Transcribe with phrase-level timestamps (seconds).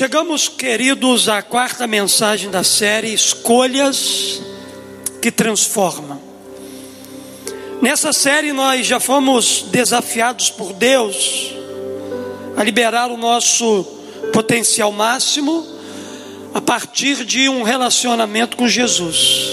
[0.00, 4.40] Chegamos, queridos, à quarta mensagem da série Escolhas
[5.20, 6.18] que Transformam.
[7.82, 11.52] Nessa série nós já fomos desafiados por Deus
[12.56, 13.84] a liberar o nosso
[14.32, 15.66] potencial máximo
[16.54, 19.50] a partir de um relacionamento com Jesus.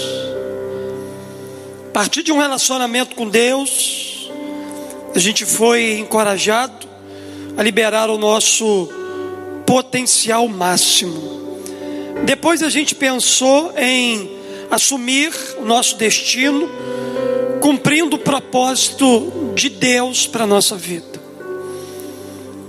[1.90, 4.30] A partir de um relacionamento com Deus,
[5.14, 6.88] a gente foi encorajado
[7.58, 9.07] a liberar o nosso potencial
[10.48, 11.38] máximo.
[12.26, 14.30] Depois a gente pensou em
[14.72, 16.70] assumir o nosso destino,
[17.62, 21.22] cumprindo o propósito de Deus para a nossa vida.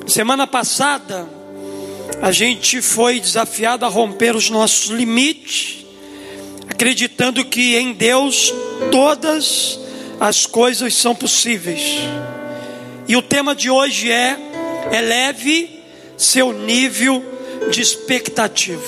[0.07, 1.29] Semana passada,
[2.21, 5.85] a gente foi desafiado a romper os nossos limites,
[6.69, 8.53] acreditando que em Deus
[8.91, 9.79] todas
[10.19, 11.83] as coisas são possíveis.
[13.07, 14.37] E o tema de hoje é:
[14.93, 15.78] eleve
[16.19, 17.25] seu nível
[17.71, 18.83] de expectativa.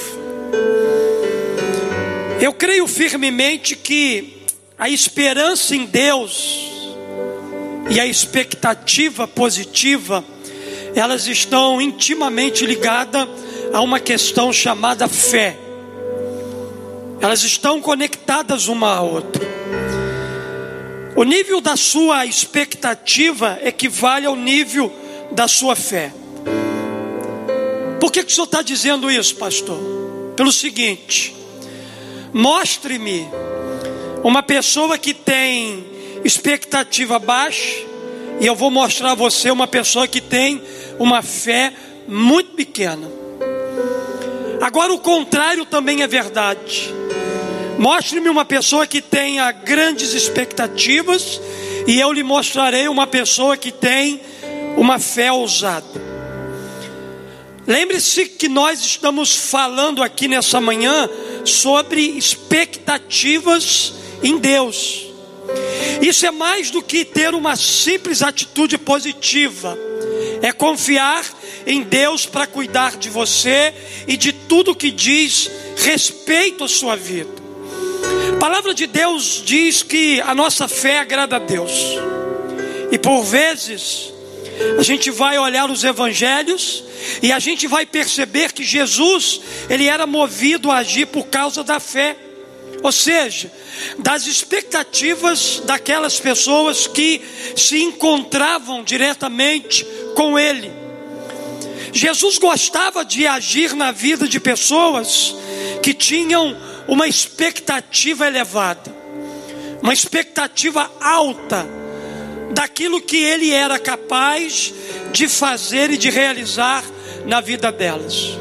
[2.41, 4.43] Eu creio firmemente que
[4.77, 6.69] a esperança em Deus
[7.91, 10.25] e a expectativa positiva,
[10.95, 13.29] elas estão intimamente ligadas
[13.73, 15.57] a uma questão chamada fé.
[17.21, 19.47] Elas estão conectadas uma à outra.
[21.15, 24.91] O nível da sua expectativa equivale ao nível
[25.33, 26.13] da sua fé.
[28.01, 29.79] Por que, que o senhor está dizendo isso, pastor?
[30.35, 31.37] Pelo seguinte:
[32.33, 33.29] mostre-me
[34.25, 35.85] uma pessoa que tem
[36.25, 37.85] expectativa baixa,
[38.41, 40.63] e eu vou mostrar a você uma pessoa que tem
[40.99, 41.75] uma fé
[42.09, 43.07] muito pequena.
[44.63, 46.95] Agora, o contrário também é verdade.
[47.79, 51.41] Mostre-me uma pessoa que tenha grandes expectativas,
[51.87, 54.21] e eu lhe mostrarei uma pessoa que tem
[54.77, 56.10] uma fé ousada.
[57.67, 61.09] Lembre-se que nós estamos falando aqui nessa manhã
[61.45, 65.07] sobre expectativas em Deus.
[66.01, 69.77] Isso é mais do que ter uma simples atitude positiva,
[70.41, 71.25] é confiar
[71.67, 73.75] em Deus para cuidar de você
[74.07, 77.41] e de tudo que diz respeito à sua vida.
[78.35, 81.73] A palavra de Deus diz que a nossa fé agrada a Deus,
[82.91, 84.13] e por vezes
[84.79, 86.85] a gente vai olhar os evangelhos
[87.23, 91.81] e a gente vai perceber que Jesus, ele era movido a agir por causa da
[91.81, 92.17] fé.
[92.83, 93.53] Ou seja,
[93.99, 97.21] das expectativas daquelas pessoas que
[97.55, 99.85] se encontravam diretamente
[100.15, 100.73] com Ele.
[101.93, 105.35] Jesus gostava de agir na vida de pessoas
[105.83, 106.57] que tinham
[106.89, 108.95] uma expectativa elevada,
[109.83, 111.80] uma expectativa alta
[112.51, 114.73] daquilo que ele era capaz
[115.13, 116.85] de fazer e de realizar
[117.27, 118.39] na vida delas.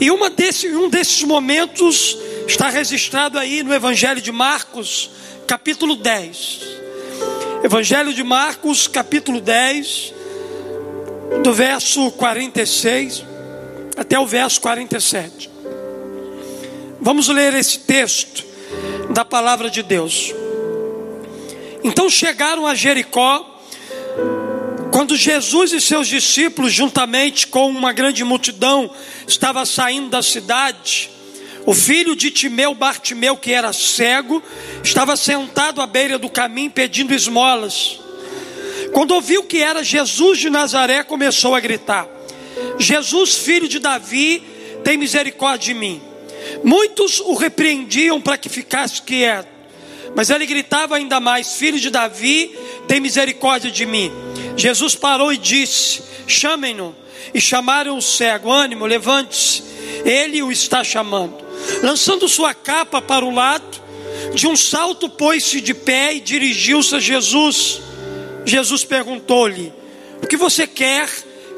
[0.00, 5.10] E uma desse, um desses momentos está registrado aí no Evangelho de Marcos,
[5.46, 6.60] capítulo 10.
[7.64, 10.12] Evangelho de Marcos, capítulo 10,
[11.42, 13.24] do verso 46
[13.96, 15.50] até o verso 47.
[17.00, 18.44] Vamos ler esse texto
[19.10, 20.34] da palavra de Deus.
[21.86, 23.60] Então chegaram a Jericó,
[24.90, 28.90] quando Jesus e seus discípulos, juntamente com uma grande multidão,
[29.24, 31.08] estava saindo da cidade,
[31.64, 34.42] o filho de Timeu, Bartimeu, que era cego,
[34.82, 38.00] estava sentado à beira do caminho pedindo esmolas.
[38.92, 42.08] Quando ouviu que era Jesus de Nazaré, começou a gritar:
[42.80, 44.42] Jesus, filho de Davi,
[44.82, 46.02] tem misericórdia de mim.
[46.64, 49.55] Muitos o repreendiam para que ficasse quieto.
[50.16, 52.50] Mas ele gritava ainda mais: Filho de Davi,
[52.88, 54.10] tem misericórdia de mim.
[54.56, 56.96] Jesus parou e disse: Chamem-no.
[57.34, 59.62] E chamaram o cego: Ânimo, levante-se.
[60.06, 61.36] Ele o está chamando.
[61.82, 63.78] Lançando sua capa para o lado,
[64.34, 67.82] de um salto pôs-se de pé e dirigiu-se a Jesus.
[68.46, 69.70] Jesus perguntou-lhe:
[70.22, 71.10] O que você quer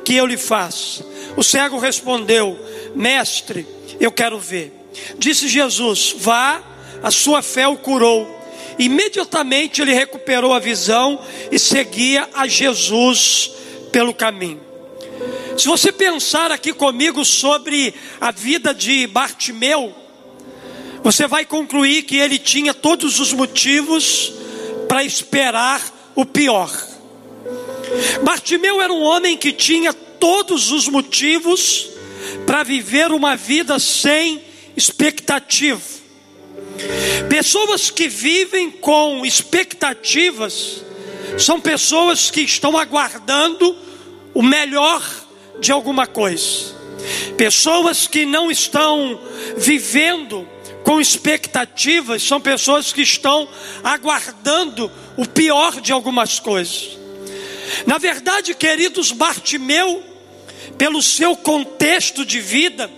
[0.04, 1.06] que eu lhe faça?
[1.36, 2.58] O cego respondeu:
[2.92, 3.64] Mestre,
[4.00, 4.72] eu quero ver.
[5.16, 6.60] Disse Jesus: Vá,
[7.04, 8.37] a sua fé o curou.
[8.78, 11.20] Imediatamente ele recuperou a visão
[11.50, 13.50] e seguia a Jesus
[13.90, 14.60] pelo caminho.
[15.56, 19.92] Se você pensar aqui comigo sobre a vida de Bartimeu,
[21.02, 24.32] você vai concluir que ele tinha todos os motivos
[24.88, 25.82] para esperar
[26.14, 26.70] o pior.
[28.22, 31.88] Bartimeu era um homem que tinha todos os motivos
[32.46, 34.40] para viver uma vida sem
[34.76, 35.97] expectativa.
[37.28, 40.82] Pessoas que vivem com expectativas
[41.38, 43.76] são pessoas que estão aguardando
[44.34, 45.02] o melhor
[45.60, 46.76] de alguma coisa.
[47.36, 49.20] Pessoas que não estão
[49.56, 50.48] vivendo
[50.82, 53.48] com expectativas são pessoas que estão
[53.84, 56.96] aguardando o pior de algumas coisas.
[57.86, 60.02] Na verdade, queridos, Bartimeu,
[60.76, 62.90] pelo seu contexto de vida,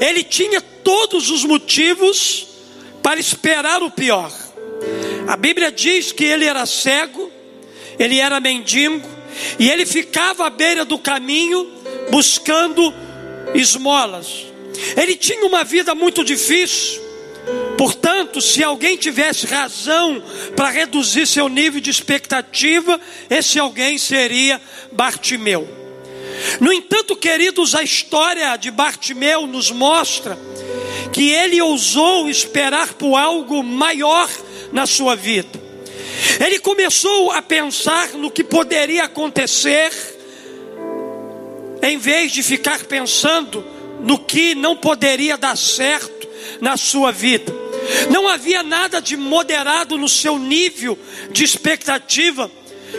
[0.00, 2.51] ele tinha todos os motivos
[3.02, 4.32] para esperar o pior.
[5.26, 7.30] A Bíblia diz que ele era cego,
[7.98, 9.08] ele era mendigo,
[9.58, 11.70] e ele ficava à beira do caminho
[12.10, 12.92] buscando
[13.54, 14.46] esmolas.
[14.96, 17.00] Ele tinha uma vida muito difícil,
[17.76, 20.22] portanto, se alguém tivesse razão
[20.56, 24.60] para reduzir seu nível de expectativa, esse alguém seria
[24.92, 25.68] Bartimeu.
[26.60, 30.38] No entanto, queridos, a história de Bartimeu nos mostra
[31.12, 34.28] que ele ousou esperar por algo maior
[34.72, 35.60] na sua vida.
[36.44, 39.92] Ele começou a pensar no que poderia acontecer,
[41.82, 43.64] em vez de ficar pensando
[44.00, 46.28] no que não poderia dar certo
[46.60, 47.52] na sua vida.
[48.10, 50.98] Não havia nada de moderado no seu nível
[51.30, 52.50] de expectativa.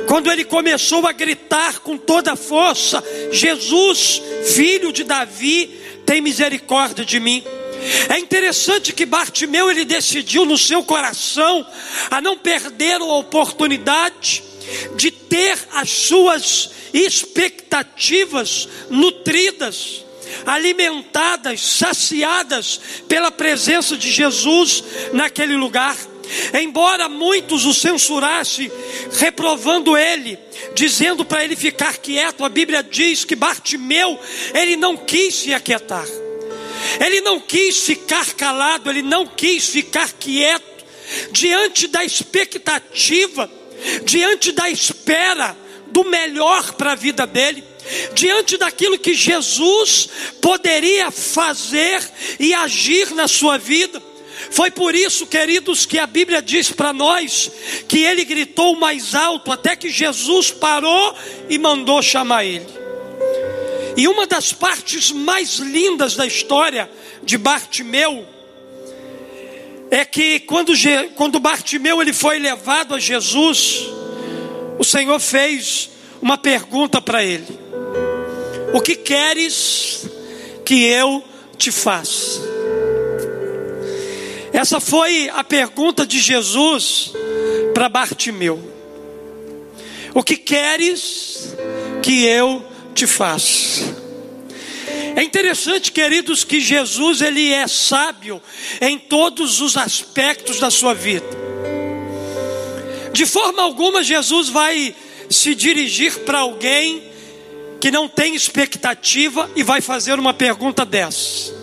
[0.08, 4.22] Quando ele começou a gritar com toda a força: Jesus,
[4.54, 7.44] filho de Davi, tem misericórdia de mim.
[8.10, 11.66] É interessante que Bartimeu ele decidiu no seu coração
[12.10, 14.44] a não perder a oportunidade
[14.96, 20.06] de ter as suas expectativas nutridas,
[20.46, 25.98] alimentadas, saciadas pela presença de Jesus naquele lugar.
[26.60, 28.72] Embora muitos o censurassem,
[29.20, 30.40] reprovando ele,
[30.74, 34.20] dizendo para ele ficar quieto, a Bíblia diz que Bartimeu,
[34.54, 36.08] ele não quis se aquietar.
[37.00, 40.74] Ele não quis ficar calado, ele não quis ficar quieto
[41.32, 43.50] diante da expectativa,
[44.04, 45.56] diante da espera
[45.88, 47.64] do melhor para a vida dele,
[48.14, 50.10] diante daquilo que Jesus
[50.42, 52.02] poderia fazer
[52.40, 54.02] e agir na sua vida.
[54.50, 57.52] Foi por isso, queridos, que a Bíblia diz para nós
[57.88, 61.16] que ele gritou mais alto até que Jesus parou
[61.50, 62.83] e mandou chamar ele.
[63.96, 66.90] E uma das partes mais lindas da história
[67.24, 68.26] de Bartimeu
[69.92, 70.74] é que quando,
[71.16, 73.88] quando Bartimeu ele foi levado a Jesus,
[74.80, 75.92] o Senhor fez
[76.22, 77.60] uma pergunta para ele:
[78.74, 80.08] O que queres
[80.66, 81.24] que eu
[81.58, 82.42] te faça?
[84.52, 87.12] Essa foi a pergunta de Jesus
[87.74, 88.72] para Bartimeu.
[90.14, 91.56] O que queres
[92.02, 92.64] que eu
[92.94, 93.84] te faz.
[95.16, 98.42] É interessante, queridos, que Jesus ele é sábio
[98.82, 101.28] em todos os aspectos da sua vida.
[103.12, 104.96] De forma alguma Jesus vai
[105.30, 107.04] se dirigir para alguém
[107.80, 111.54] que não tem expectativa e vai fazer uma pergunta dessa.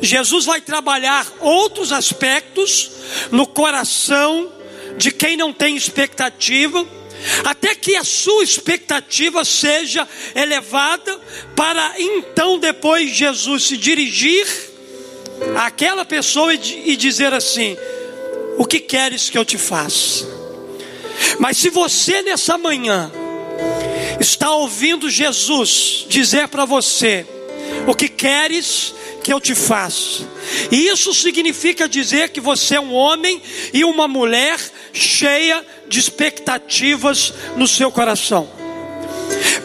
[0.00, 2.90] Jesus vai trabalhar outros aspectos
[3.30, 4.52] no coração
[4.96, 6.84] de quem não tem expectativa
[7.44, 11.20] até que a sua expectativa seja elevada,
[11.56, 14.46] para então depois Jesus se dirigir
[15.56, 17.76] àquela pessoa e dizer assim:
[18.58, 20.26] O que queres que eu te faça?
[21.38, 23.10] Mas se você nessa manhã
[24.20, 27.26] está ouvindo Jesus dizer para você:
[27.86, 30.28] O que queres que eu te faça?
[30.70, 33.40] Isso significa dizer que você é um homem
[33.72, 34.58] e uma mulher
[34.92, 38.48] cheia de expectativas no seu coração.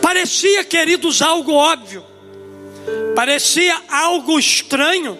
[0.01, 2.03] Parecia, queridos, algo óbvio,
[3.15, 5.17] parecia algo estranho.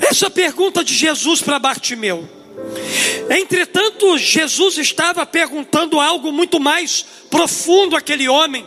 [0.00, 2.28] Essa pergunta de Jesus para Bartimeu.
[3.30, 8.66] Entretanto, Jesus estava perguntando algo muito mais profundo àquele homem.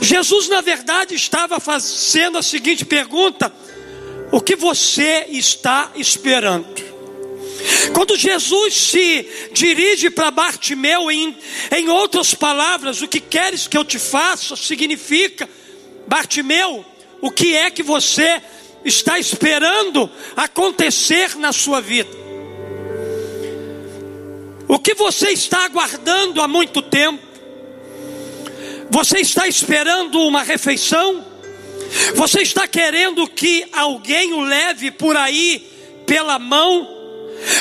[0.00, 3.52] Jesus, na verdade, estava fazendo a seguinte pergunta:
[4.30, 6.66] O que você está esperando?
[7.92, 11.36] Quando Jesus se dirige para Bartimeu, em,
[11.76, 15.48] em outras palavras, o que queres que eu te faça, significa,
[16.06, 16.84] Bartimeu,
[17.20, 18.40] o que é que você
[18.84, 22.10] está esperando acontecer na sua vida?
[24.68, 27.24] O que você está aguardando há muito tempo?
[28.90, 31.24] Você está esperando uma refeição?
[32.14, 35.66] Você está querendo que alguém o leve por aí
[36.06, 36.95] pela mão?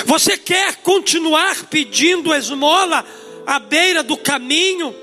[0.05, 3.05] Você quer continuar pedindo esmola
[3.45, 4.93] à beira do caminho?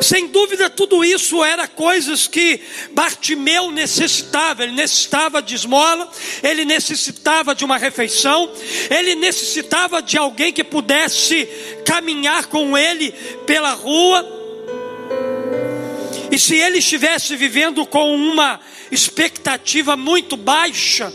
[0.00, 2.60] Sem dúvida, tudo isso era coisas que
[2.92, 4.64] Bartimeu necessitava.
[4.64, 6.10] Ele necessitava de esmola,
[6.42, 8.50] ele necessitava de uma refeição,
[8.90, 11.46] ele necessitava de alguém que pudesse
[11.84, 13.12] caminhar com ele
[13.46, 14.40] pela rua.
[16.30, 18.58] E se ele estivesse vivendo com uma
[18.90, 21.12] expectativa muito baixa,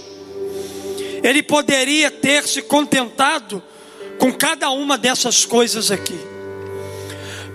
[1.23, 3.61] ele poderia ter se contentado
[4.17, 6.17] com cada uma dessas coisas aqui.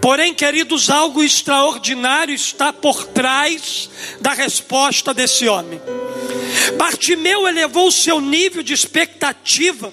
[0.01, 3.89] Porém, queridos, algo extraordinário está por trás
[4.21, 5.81] da resposta desse homem.
[6.77, 9.93] Bartimeu elevou o seu nível de expectativa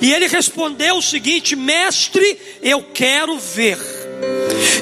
[0.00, 3.78] e ele respondeu o seguinte: Mestre, eu quero ver.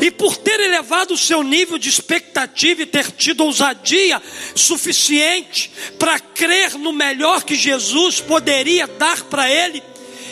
[0.00, 4.21] E por ter elevado o seu nível de expectativa e ter tido ousadia
[4.55, 9.83] suficiente para crer no melhor que Jesus poderia dar para ele,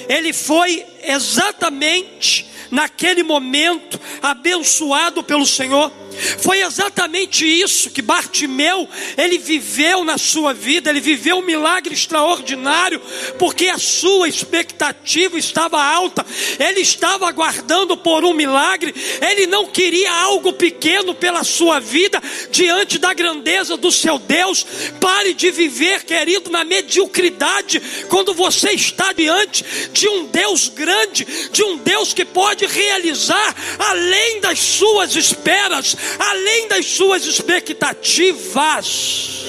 [0.08, 5.92] ele foi exatamente naquele momento abençoado pelo Senhor.
[6.38, 13.00] Foi exatamente isso que Bartimeu, ele viveu na sua vida, ele viveu um milagre extraordinário,
[13.38, 16.24] porque a sua expectativa estava alta,
[16.58, 22.98] ele estava aguardando por um milagre, ele não queria algo pequeno pela sua vida, diante
[22.98, 24.64] da grandeza do seu Deus.
[25.00, 31.62] Pare de viver, querido, na mediocridade, quando você está diante de um Deus grande, de
[31.62, 39.42] um Deus que pode realizar além das suas esperas além das suas expectativas.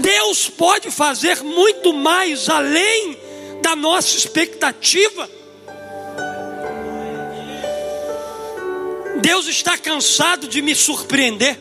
[0.00, 3.18] Deus pode fazer muito mais além
[3.62, 5.28] da nossa expectativa.
[9.20, 11.58] Deus está cansado de me surpreender.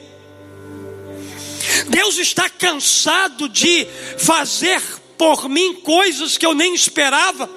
[1.89, 3.85] Deus está cansado de
[4.17, 4.81] fazer
[5.17, 7.49] por mim coisas que eu nem esperava,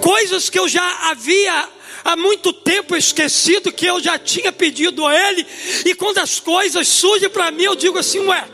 [0.00, 1.68] coisas que eu já havia
[2.06, 5.44] há muito tempo esquecido que eu já tinha pedido a Ele,
[5.84, 8.44] e quando as coisas surgem para mim, eu digo assim: Ué,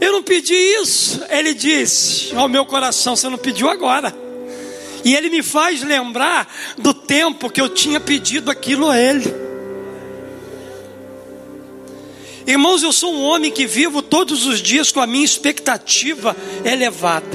[0.00, 1.20] eu não pedi isso.
[1.28, 4.14] Ele disse ao meu coração: Você não pediu agora.
[5.04, 9.34] E Ele me faz lembrar do tempo que eu tinha pedido aquilo a Ele.
[12.46, 17.26] Irmãos, eu sou um homem que vivo todos os dias com a minha expectativa elevada,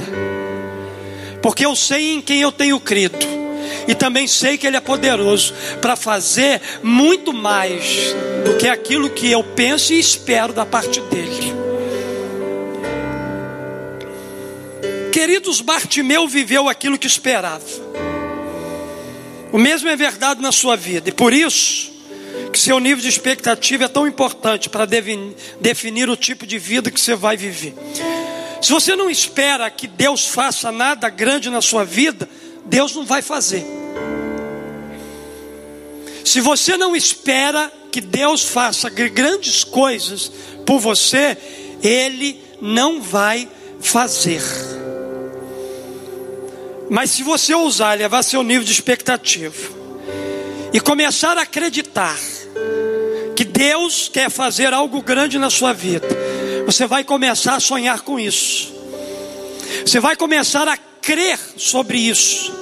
[1.42, 3.40] porque eu sei em quem eu tenho crido
[3.86, 9.30] e também sei que Ele é poderoso para fazer muito mais do que aquilo que
[9.30, 11.54] eu penso e espero da parte dEle.
[15.12, 17.64] Queridos, Bartimeu viveu aquilo que esperava.
[19.52, 21.90] O mesmo é verdade na sua vida, e por isso
[22.52, 24.86] que seu nível de expectativa é tão importante para
[25.60, 27.74] definir o tipo de vida que você vai viver.
[28.62, 32.28] Se você não espera que Deus faça nada grande na sua vida,
[32.64, 33.64] Deus não vai fazer.
[36.24, 40.30] Se você não espera que Deus faça grandes coisas
[40.64, 41.36] por você,
[41.82, 43.48] Ele não vai
[43.80, 44.42] fazer.
[46.88, 49.72] Mas se você ousar levar seu nível de expectativa
[50.72, 52.18] e começar a acreditar
[53.34, 56.06] que Deus quer fazer algo grande na sua vida,
[56.66, 58.72] você vai começar a sonhar com isso.
[59.84, 62.52] Você vai começar a crer sobre isso.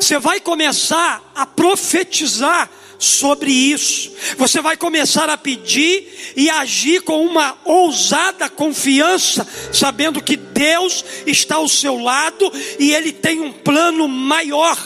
[0.00, 4.12] Você vai começar a profetizar sobre isso.
[4.36, 11.56] Você vai começar a pedir e agir com uma ousada confiança, sabendo que Deus está
[11.56, 14.76] ao seu lado e Ele tem um plano maior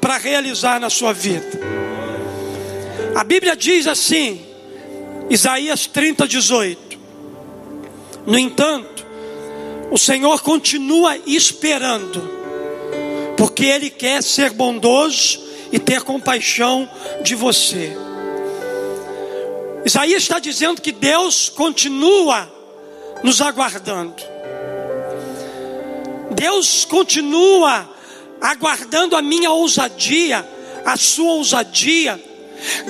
[0.00, 1.60] para realizar na sua vida.
[3.14, 4.44] A Bíblia diz assim,
[5.30, 6.98] Isaías 30, 18:
[8.26, 9.06] No entanto,
[9.90, 12.41] o Senhor continua esperando
[13.36, 15.40] porque Ele quer ser bondoso
[15.72, 16.88] e ter compaixão
[17.22, 17.96] de você.
[19.84, 22.50] Isaías está dizendo que Deus continua
[23.22, 24.22] nos aguardando.
[26.30, 27.88] Deus continua
[28.40, 30.48] aguardando a minha ousadia,
[30.84, 32.22] a sua ousadia.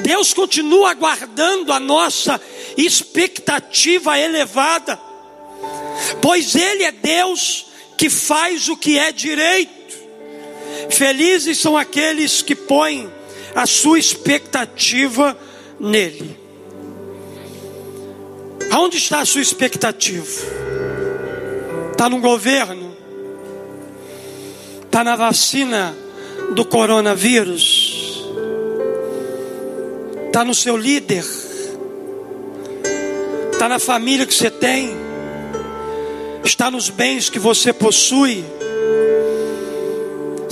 [0.02, 2.40] Deus continua aguardando a nossa
[2.76, 4.98] expectativa elevada,
[6.20, 9.81] pois Ele é Deus que faz o que é direito.
[10.90, 13.10] Felizes são aqueles que põem
[13.54, 15.36] a sua expectativa
[15.78, 16.36] nele.
[18.70, 20.26] Aonde está a sua expectativa?
[21.92, 22.96] Está no governo?
[24.84, 25.94] Está na vacina
[26.54, 28.24] do coronavírus?
[30.26, 31.24] Está no seu líder?
[33.52, 34.90] Está na família que você tem?
[36.42, 38.44] Está nos bens que você possui?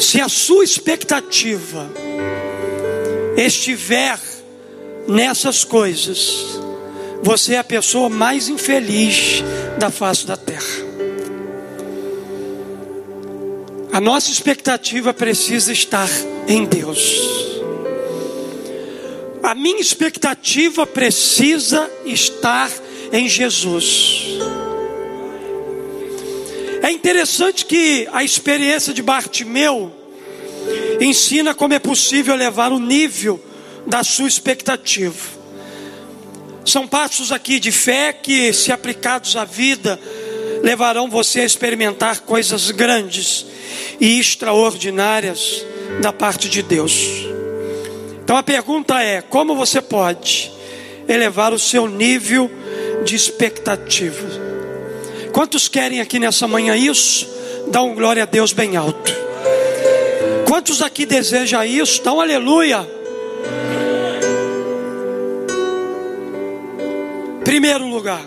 [0.00, 1.90] Se a sua expectativa
[3.37, 4.19] estiver
[5.07, 6.59] nessas coisas,
[7.23, 9.45] você é a pessoa mais infeliz
[9.78, 10.90] da face da terra.
[13.92, 16.09] A nossa expectativa precisa estar
[16.49, 17.61] em Deus.
[19.42, 22.71] A minha expectativa precisa estar
[23.12, 24.38] em Jesus.
[26.83, 29.93] É interessante que a experiência de Bartimeu
[31.01, 33.43] ensina como é possível elevar o nível
[33.87, 35.41] da sua expectativa.
[36.65, 40.01] São passos aqui de fé que, se aplicados à vida,
[40.63, 43.47] levarão você a experimentar coisas grandes
[43.99, 45.65] e extraordinárias
[46.01, 46.95] da parte de Deus.
[48.23, 50.53] Então a pergunta é: como você pode
[51.09, 52.51] elevar o seu nível
[53.05, 54.50] de expectativa?
[55.40, 57.26] Quantos querem aqui nessa manhã isso?
[57.68, 59.11] Dá um glória a Deus bem alto.
[60.47, 62.02] Quantos aqui desejam isso?
[62.02, 62.87] Dá um aleluia.
[67.42, 68.20] Primeiro lugar,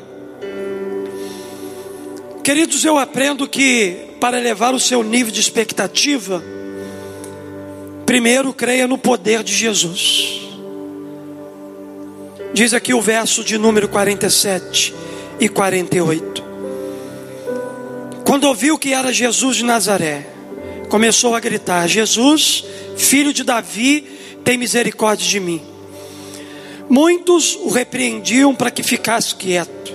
[2.43, 6.43] queridos, eu aprendo que para elevar o seu nível de expectativa,
[8.08, 10.41] primeiro creia no poder de Jesus.
[12.55, 14.96] Diz aqui o verso de número 47
[15.39, 16.43] e 48.
[18.34, 20.25] Quando ouviu que era Jesus de Nazaré,
[20.90, 22.66] começou a gritar: Jesus,
[22.98, 24.08] filho de Davi,
[24.44, 25.62] tem misericórdia de mim.
[26.90, 29.94] Muitos o repreendiam para que ficasse quieto,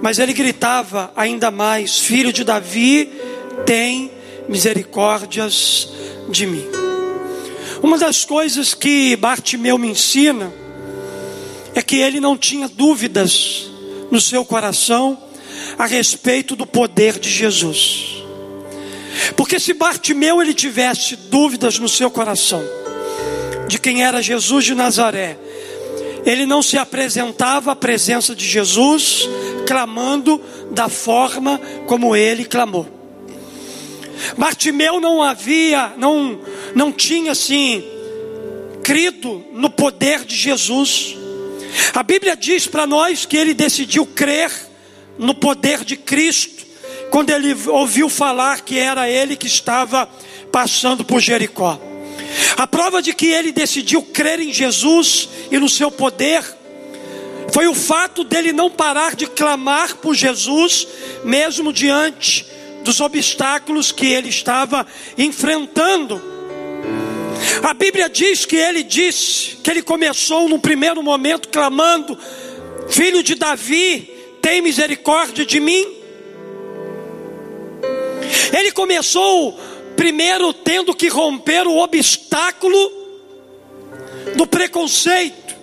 [0.00, 3.10] mas ele gritava ainda mais: Filho de Davi,
[3.66, 4.12] tem
[4.48, 5.88] misericórdias
[6.28, 6.64] de mim.
[7.82, 10.52] Uma das coisas que Bartimeu me ensina
[11.74, 13.68] é que ele não tinha dúvidas
[14.08, 15.29] no seu coração
[15.78, 18.22] a respeito do poder de Jesus.
[19.36, 22.62] Porque se Bartimeu ele tivesse dúvidas no seu coração
[23.68, 25.36] de quem era Jesus de Nazaré,
[26.24, 29.28] ele não se apresentava à presença de Jesus
[29.66, 30.40] clamando
[30.70, 32.86] da forma como ele clamou.
[34.36, 36.40] Bartimeu não havia, não,
[36.74, 37.82] não tinha assim,
[38.82, 41.16] crido no poder de Jesus.
[41.94, 44.50] A Bíblia diz para nós que ele decidiu crer
[45.20, 46.64] no poder de Cristo,
[47.10, 50.08] quando ele ouviu falar que era ele que estava
[50.50, 51.78] passando por Jericó.
[52.56, 56.42] A prova de que ele decidiu crer em Jesus e no seu poder
[57.52, 60.86] foi o fato dele não parar de clamar por Jesus,
[61.24, 62.46] mesmo diante
[62.82, 64.86] dos obstáculos que ele estava
[65.18, 66.22] enfrentando.
[67.62, 72.16] A Bíblia diz que ele disse que ele começou no primeiro momento clamando:
[72.88, 75.96] Filho de Davi, tem misericórdia de mim.
[78.56, 79.58] Ele começou
[79.96, 82.92] primeiro tendo que romper o obstáculo
[84.36, 85.54] do preconceito.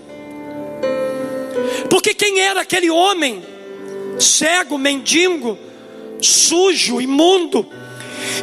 [1.90, 3.44] Porque quem era aquele homem
[4.20, 5.58] cego, mendigo,
[6.22, 7.68] sujo, imundo,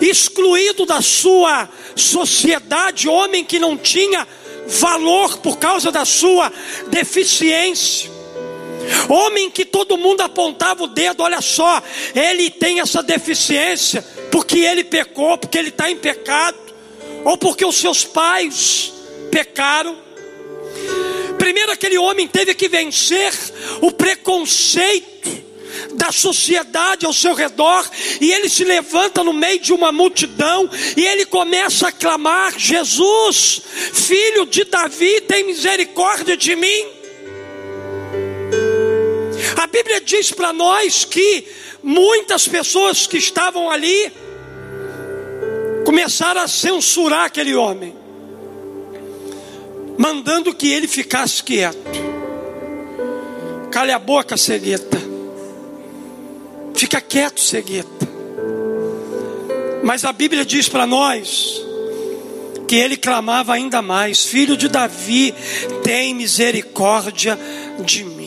[0.01, 4.27] excluído da sua sociedade, homem que não tinha
[4.66, 6.53] valor por causa da sua
[6.88, 8.13] deficiência.
[9.09, 11.83] Homem que todo mundo apontava o dedo, olha só,
[12.14, 16.59] ele tem essa deficiência, porque ele pecou, porque ele está em pecado,
[17.25, 18.92] ou porque os seus pais
[19.31, 19.97] pecaram.
[21.38, 23.33] Primeiro, aquele homem teve que vencer
[23.81, 25.44] o preconceito
[25.94, 27.88] da sociedade ao seu redor,
[28.20, 33.62] e ele se levanta no meio de uma multidão e ele começa a clamar: Jesus,
[33.92, 36.93] filho de Davi, tem misericórdia de mim.
[39.56, 41.46] A Bíblia diz para nós que
[41.82, 44.12] muitas pessoas que estavam ali
[45.84, 47.94] começaram a censurar aquele homem,
[49.98, 52.14] mandando que ele ficasse quieto.
[53.70, 54.98] Cale a boca, cegueta.
[56.74, 58.08] Fica quieto, cegueta.
[59.82, 61.60] Mas a Bíblia diz para nós
[62.66, 65.34] que ele clamava ainda mais: Filho de Davi,
[65.82, 67.38] tem misericórdia
[67.80, 68.23] de mim.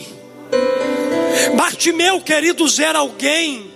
[1.56, 3.70] Bartimeu, queridos, era alguém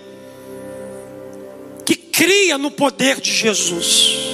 [1.84, 4.32] que cria no poder de Jesus.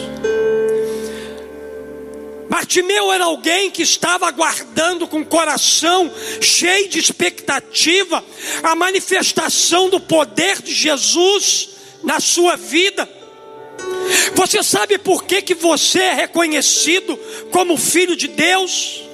[2.48, 6.10] Bartimeu era alguém que estava aguardando com o coração
[6.40, 8.24] cheio de expectativa
[8.62, 11.70] a manifestação do poder de Jesus
[12.02, 13.08] na sua vida.
[14.34, 17.16] Você sabe por que, que você é reconhecido
[17.50, 19.07] como filho de Deus?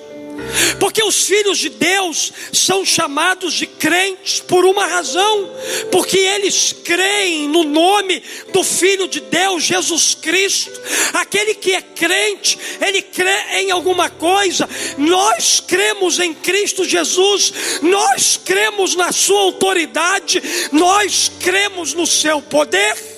[0.78, 5.50] Porque os filhos de Deus são chamados de crentes por uma razão,
[5.90, 10.70] porque eles creem no nome do Filho de Deus, Jesus Cristo.
[11.14, 14.68] Aquele que é crente, ele crê em alguma coisa.
[14.98, 20.42] Nós cremos em Cristo Jesus, nós cremos na Sua autoridade,
[20.72, 23.13] nós cremos no Seu poder.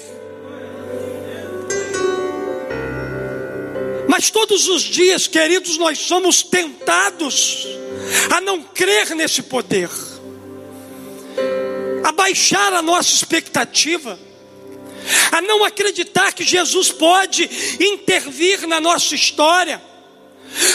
[4.09, 7.67] Mas todos os dias, queridos, nós somos tentados
[8.31, 9.91] a não crer nesse poder,
[12.05, 14.19] a baixar a nossa expectativa,
[15.33, 17.49] a não acreditar que Jesus pode
[17.81, 19.83] intervir na nossa história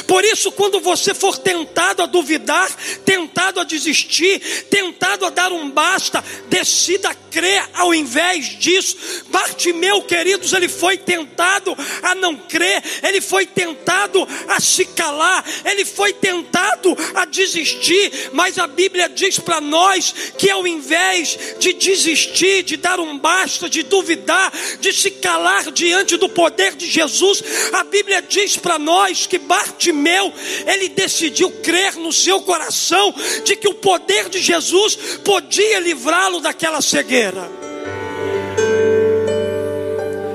[0.07, 2.69] por isso, quando você for tentado a duvidar,
[3.05, 4.39] tentado a desistir,
[4.69, 8.97] tentado a dar um basta, decida crer ao invés disso.
[9.29, 15.85] Bartimeu, queridos, ele foi tentado a não crer, ele foi tentado a se calar, ele
[15.85, 22.63] foi tentado a desistir, mas a Bíblia diz para nós que ao invés de desistir,
[22.63, 27.41] de dar um basta, de duvidar, de se calar diante do poder de Jesus,
[27.73, 30.33] a Bíblia diz para nós que Bartimeu Bartimeu,
[30.67, 33.13] ele decidiu crer no seu coração
[33.45, 37.49] de que o poder de Jesus podia livrá-lo daquela cegueira.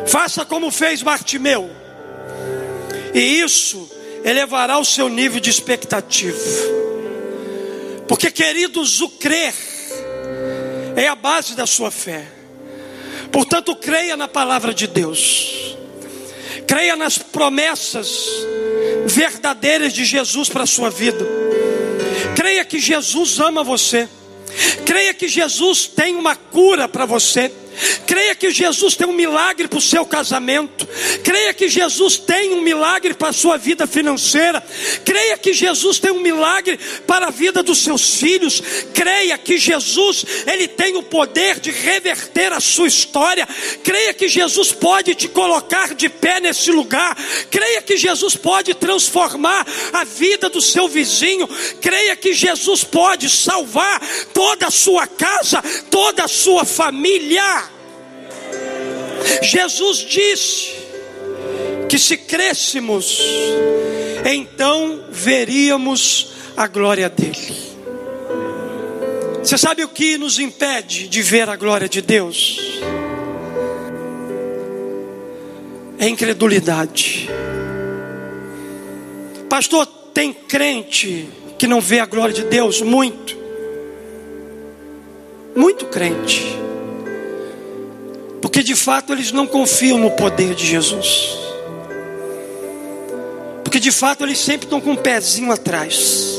[0.07, 1.71] Faça como fez Bartimeu,
[3.15, 3.89] e isso
[4.25, 6.39] elevará o seu nível de expectativa.
[8.09, 9.55] Porque, queridos, o crer
[10.97, 12.27] é a base da sua fé.
[13.31, 15.77] Portanto, creia na palavra de Deus,
[16.67, 18.47] creia nas promessas
[19.47, 21.25] verdadeiras de Jesus para a sua vida.
[22.35, 24.09] Creia que Jesus ama você.
[24.85, 27.53] Creia que Jesus tem uma cura para você.
[28.07, 30.87] Creia que Jesus tem um milagre para o seu casamento.
[31.23, 34.63] Creia que Jesus tem um milagre para a sua vida financeira.
[35.05, 38.63] Creia que Jesus tem um milagre para a vida dos seus filhos.
[38.95, 43.47] Creia que Jesus, ele tem o poder de reverter a sua história.
[43.83, 47.17] Creia que Jesus pode te colocar de pé nesse lugar.
[47.51, 51.49] Creia que Jesus pode transformar a vida do seu vizinho.
[51.81, 54.01] Creia que Jesus pode salvar
[54.33, 57.66] toda a sua casa, toda a sua família.
[59.43, 60.73] Jesus disse
[61.89, 63.21] que se crêssemos,
[64.25, 67.67] então veríamos a glória dele.
[69.43, 72.81] Você sabe o que nos impede de ver a glória de Deus?
[75.99, 77.31] É incredulidade.
[79.49, 82.83] Pastor, tem crente que não vê a glória de Deus?
[82.83, 83.37] Muito.
[85.55, 86.59] Muito crente.
[88.47, 91.37] Porque de fato eles não confiam no poder de Jesus.
[93.65, 96.39] Porque de fato eles sempre estão com um pezinho atrás.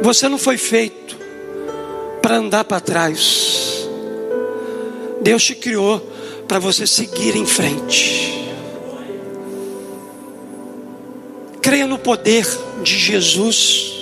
[0.00, 1.14] Você não foi feito
[2.22, 3.86] para andar para trás.
[5.20, 6.00] Deus te criou
[6.48, 8.50] para você seguir em frente.
[11.60, 12.46] Creia no poder
[12.82, 13.92] de Jesus,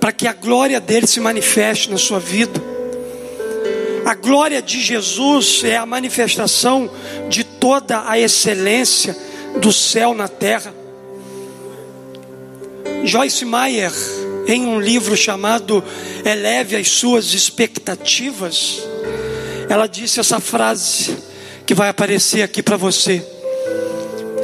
[0.00, 2.73] para que a glória dele se manifeste na sua vida.
[4.24, 6.90] Glória de Jesus é a manifestação
[7.28, 9.14] de toda a excelência
[9.60, 10.74] do céu na terra.
[13.04, 13.92] Joyce Meyer,
[14.46, 15.84] em um livro chamado
[16.24, 18.80] Eleve as Suas Expectativas,
[19.68, 21.14] ela disse essa frase
[21.66, 23.22] que vai aparecer aqui para você.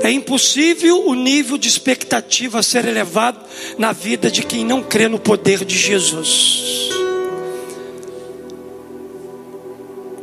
[0.03, 3.40] É impossível o nível de expectativa ser elevado
[3.79, 7.00] na vida de quem não crê no poder de Jesus.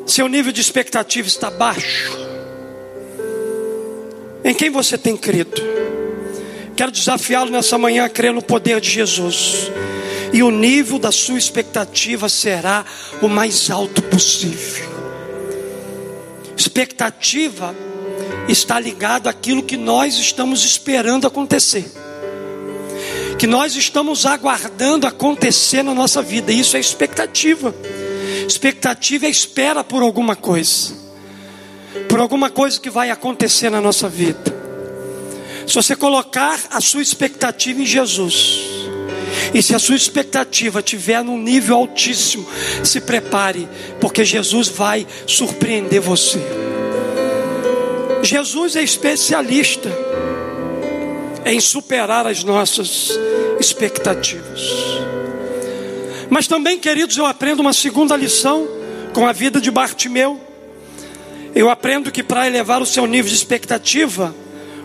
[0.07, 2.17] Seu nível de expectativa está baixo.
[4.41, 5.61] Em quem você tem crido?
[6.77, 9.69] Quero desafiá-lo nessa manhã a crer no poder de Jesus.
[10.31, 12.85] E o nível da sua expectativa será
[13.21, 14.87] o mais alto possível.
[16.55, 17.75] Expectativa
[18.47, 21.85] está ligado àquilo que nós estamos esperando acontecer.
[23.37, 26.51] Que nós estamos aguardando acontecer na nossa vida.
[26.51, 27.75] Isso é expectativa.
[28.57, 30.91] Expectativa é espera por alguma coisa,
[32.09, 34.51] por alguma coisa que vai acontecer na nossa vida.
[35.67, 38.61] Se você colocar a sua expectativa em Jesus,
[39.53, 42.47] e se a sua expectativa estiver num nível altíssimo,
[42.83, 43.69] se prepare,
[44.01, 46.41] porque Jesus vai surpreender você.
[48.23, 49.91] Jesus é especialista
[51.45, 53.11] em superar as nossas
[53.59, 55.06] expectativas.
[56.29, 58.67] Mas também, queridos, eu aprendo uma segunda lição
[59.13, 60.39] com a vida de Bartimeu.
[61.55, 64.35] Eu aprendo que para elevar o seu nível de expectativa,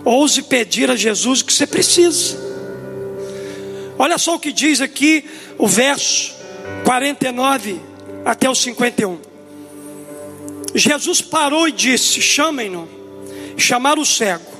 [0.04, 2.36] ouse pedir a Jesus o que você precisa.
[3.98, 5.24] Olha só o que diz aqui
[5.58, 6.34] o verso
[6.84, 7.80] 49
[8.24, 9.18] até o 51.
[10.74, 12.88] Jesus parou e disse: Chamem-no.
[13.56, 14.50] Chamar o cego.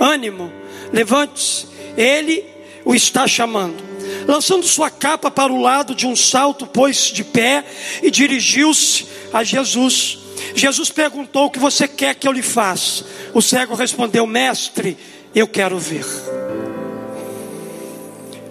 [0.00, 0.52] Ânimo,
[0.92, 1.66] levante-se.
[1.96, 2.44] Ele
[2.84, 3.87] o está chamando
[4.26, 7.64] lançando sua capa para o lado de um salto, pôs de pé
[8.02, 10.18] e dirigiu-se a Jesus.
[10.54, 13.04] Jesus perguntou: O que você quer que eu lhe faça?
[13.34, 14.96] O cego respondeu: Mestre,
[15.34, 16.04] eu quero ver.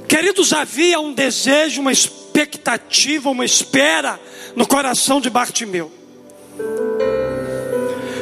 [0.08, 4.20] Queridos, havia um desejo, uma expectativa, uma espera
[4.56, 5.92] no coração de Bartimeu.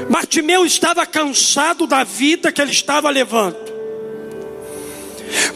[0.10, 3.75] Bartimeu estava cansado da vida que ele estava levando.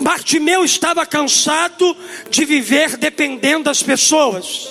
[0.02, 1.96] Bartimeu estava cansado
[2.30, 4.68] de viver dependendo das pessoas.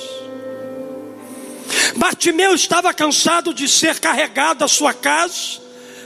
[1.96, 5.60] Bartimeu estava cansado de ser carregado à sua casa,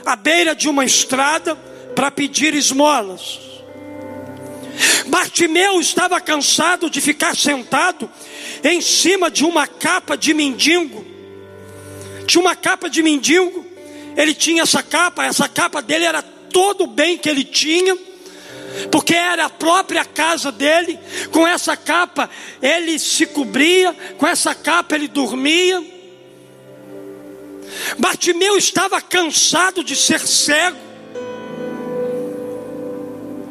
[0.04, 1.54] à beira de uma estrada,
[1.94, 3.38] para pedir esmolas.
[5.06, 8.10] Bartimeu estava cansado de ficar sentado
[8.64, 11.04] em cima de uma capa de mendigo.
[12.26, 13.66] Tinha uma capa de mendigo,
[14.16, 17.96] ele tinha essa capa, essa capa dele era todo o bem que ele tinha,
[18.90, 20.98] porque era a própria casa dele.
[21.30, 22.28] Com essa capa
[22.60, 25.82] ele se cobria, com essa capa ele dormia.
[27.98, 30.92] Bartimeu estava cansado de ser cego.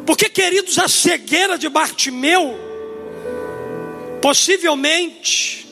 [0.05, 2.59] Porque, queridos, a cegueira de Bartimeu,
[4.21, 5.67] possivelmente,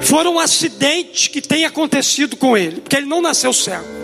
[0.00, 4.00] foram um acidente que tem acontecido com ele, porque ele não nasceu cego.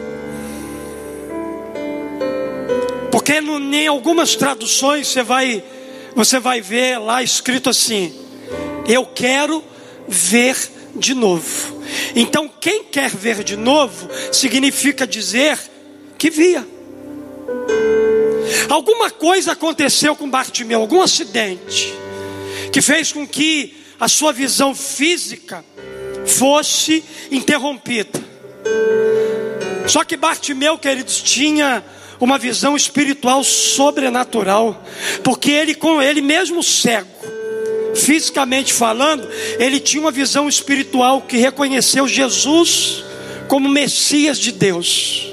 [3.26, 5.60] Porque no, em algumas traduções você vai,
[6.14, 8.14] você vai ver lá escrito assim:
[8.86, 9.64] Eu quero
[10.06, 10.56] ver
[10.94, 11.82] de novo.
[12.14, 15.58] Então, quem quer ver de novo significa dizer
[16.16, 16.64] que via.
[18.70, 21.92] Alguma coisa aconteceu com Bartimeu, algum acidente,
[22.72, 25.64] que fez com que a sua visão física
[26.24, 28.24] fosse interrompida.
[29.88, 31.82] Só que Bartimeu, queridos, tinha
[32.20, 34.83] uma visão espiritual sobrenatural,
[35.22, 37.09] porque ele, com ele mesmo cego,
[37.94, 43.05] fisicamente falando, ele tinha uma visão espiritual que reconheceu Jesus
[43.48, 45.33] como Messias de Deus.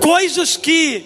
[0.00, 1.04] Coisas que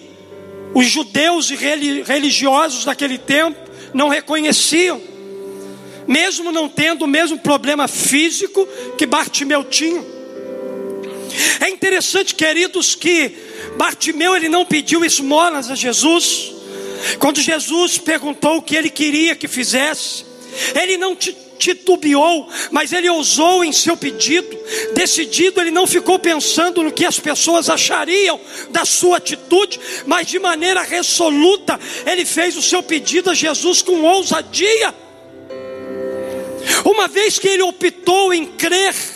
[0.73, 3.57] os judeus e religiosos daquele tempo
[3.93, 5.01] não reconheciam,
[6.05, 10.14] mesmo não tendo o mesmo problema físico que Bartimeu tinha.
[11.59, 13.31] É interessante, queridos, que
[13.77, 16.53] Bartimeu ele não pediu esmolas a Jesus.
[17.19, 20.25] Quando Jesus perguntou o que ele queria que fizesse,
[20.73, 24.57] ele não titubeou, mas ele ousou em seu pedido.
[24.93, 30.39] Decidido, ele não ficou pensando no que as pessoas achariam da sua atitude, mas de
[30.39, 34.93] maneira resoluta, ele fez o seu pedido a Jesus com ousadia.
[36.83, 39.14] Uma vez que ele optou em crer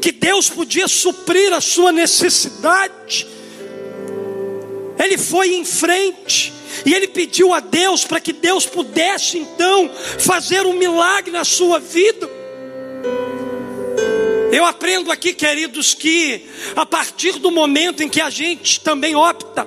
[0.00, 3.26] que Deus podia suprir a sua necessidade,
[4.98, 6.52] ele foi em frente
[6.86, 11.78] e ele pediu a Deus para que Deus pudesse então fazer um milagre na sua
[11.78, 12.28] vida.
[14.52, 16.42] Eu aprendo aqui, queridos, que
[16.76, 19.66] a partir do momento em que a gente também opta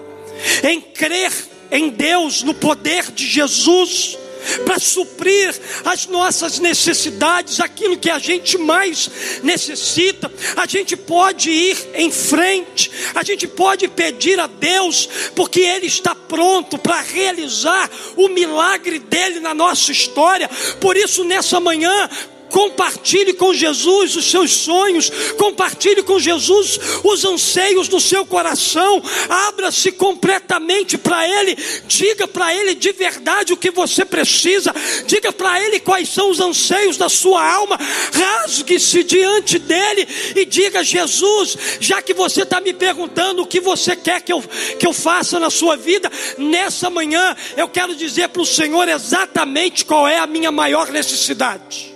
[0.64, 1.32] em crer
[1.72, 4.18] em Deus, no poder de Jesus,
[4.66, 5.54] para suprir
[5.84, 9.10] as nossas necessidades, aquilo que a gente mais
[9.44, 10.32] necessita.
[10.56, 16.14] A gente pode ir em frente, a gente pode pedir a Deus, porque Ele está
[16.14, 20.50] pronto para realizar o milagre dele na nossa história.
[20.80, 22.10] Por isso, nessa manhã,
[22.56, 29.92] Compartilhe com Jesus os seus sonhos, compartilhe com Jesus os anseios do seu coração, abra-se
[29.92, 34.74] completamente para Ele, diga para Ele de verdade o que você precisa,
[35.06, 37.78] diga para Ele quais são os anseios da sua alma,
[38.14, 43.98] rasgue-se diante dEle e diga: Jesus, já que você está me perguntando o que você
[43.98, 44.42] quer que eu,
[44.80, 49.84] que eu faça na sua vida, nessa manhã eu quero dizer para o Senhor exatamente
[49.84, 51.95] qual é a minha maior necessidade.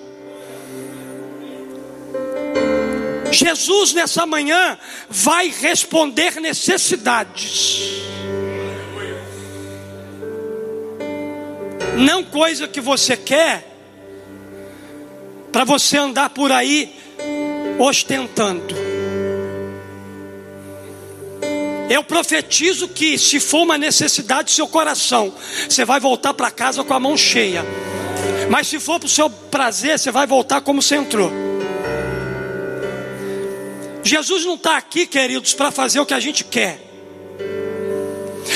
[3.32, 4.78] Jesus nessa manhã
[5.10, 8.00] vai responder necessidades.
[11.98, 13.66] Não coisa que você quer
[15.52, 16.96] para você andar por aí
[17.78, 18.76] ostentando.
[21.90, 25.34] Eu profetizo que se for uma necessidade do seu coração,
[25.68, 27.66] você vai voltar para casa com a mão cheia.
[28.50, 31.32] Mas se for para o seu prazer, você vai voltar como você entrou.
[34.04, 36.80] Jesus não está aqui, queridos, para fazer o que a gente quer.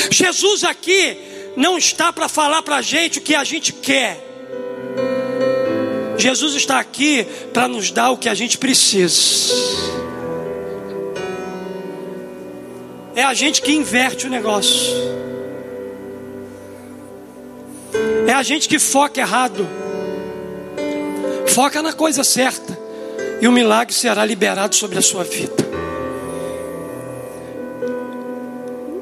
[0.10, 1.17] Jesus aqui
[1.56, 4.23] não está para falar para a gente o que a gente quer.
[6.17, 9.53] Jesus está aqui para nos dar o que a gente precisa.
[13.15, 14.93] É a gente que inverte o negócio.
[18.27, 19.67] É a gente que foca errado.
[21.47, 22.83] Foca na coisa certa
[23.43, 25.53] e o milagre será liberado sobre a sua vida.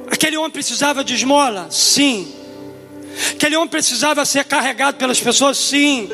[0.09, 1.67] Aquele homem precisava de esmola?
[1.69, 2.27] Sim.
[3.33, 5.59] Aquele homem precisava ser carregado pelas pessoas?
[5.59, 6.09] Sim.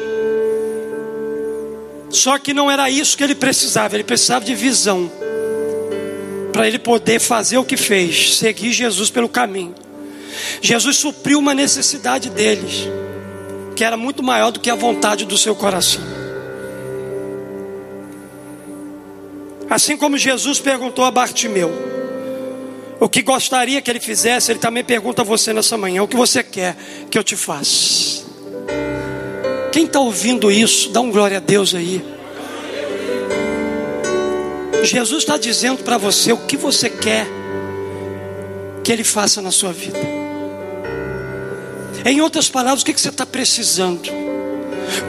[2.10, 5.10] Só que não era isso que ele precisava, ele precisava de visão.
[6.52, 9.74] Para ele poder fazer o que fez, seguir Jesus pelo caminho.
[10.62, 12.90] Jesus supriu uma necessidade deles,
[13.74, 16.17] que era muito maior do que a vontade do seu coração.
[19.70, 21.72] Assim como Jesus perguntou a Bartimeu,
[23.00, 26.16] o que gostaria que ele fizesse, ele também pergunta a você nessa manhã: o que
[26.16, 26.76] você quer
[27.12, 28.26] que eu te faça?
[29.72, 32.04] Quem está ouvindo isso, dá um glória a Deus aí.
[34.84, 37.28] Jesus está dizendo para você o que você quer
[38.84, 40.00] que Ele faça na sua vida.
[42.06, 44.10] Em outras palavras, o que você está precisando?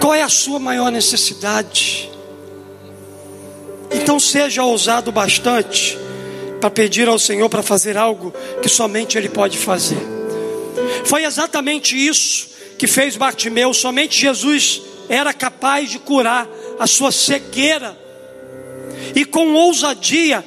[0.00, 2.10] Qual é a sua maior necessidade?
[4.08, 5.98] Então seja ousado bastante
[6.58, 9.98] para pedir ao Senhor para fazer algo que somente Ele pode fazer.
[11.04, 13.74] Foi exatamente isso que fez Bartimeu.
[13.74, 16.48] Somente Jesus era capaz de curar
[16.80, 17.98] a sua cegueira.
[19.14, 20.42] E com ousadia,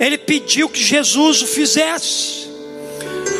[0.00, 2.48] ele pediu que Jesus o fizesse.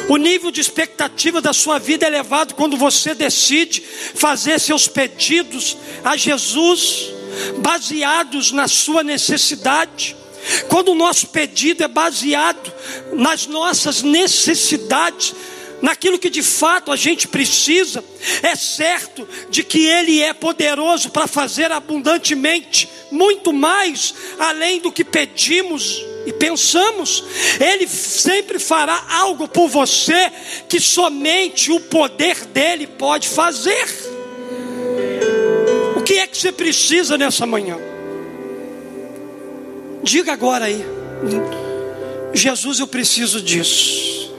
[0.07, 3.83] O nível de expectativa da sua vida é elevado quando você decide
[4.15, 7.12] fazer seus pedidos a Jesus,
[7.59, 10.16] baseados na sua necessidade.
[10.68, 12.73] Quando o nosso pedido é baseado
[13.12, 15.35] nas nossas necessidades,
[15.81, 18.03] naquilo que de fato a gente precisa,
[18.42, 25.05] é certo de que Ele é poderoso para fazer abundantemente, muito mais além do que
[25.05, 27.25] pedimos e pensamos.
[27.61, 30.31] Ele sempre fará algo por você
[30.68, 34.12] que somente o poder dele pode fazer.
[36.23, 37.77] É que você precisa nessa manhã?
[40.05, 40.81] Diga agora aí.
[42.33, 44.33] Jesus, eu preciso disso.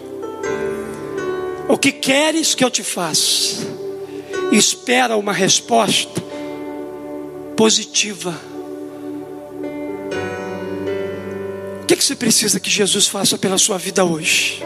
[1.67, 3.67] O que queres que eu te faça?
[4.53, 6.23] Espera uma resposta
[7.57, 8.33] positiva.
[11.81, 14.63] O que, que você precisa que Jesus faça pela sua vida hoje?